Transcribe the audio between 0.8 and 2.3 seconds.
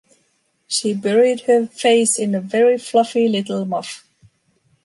buried her face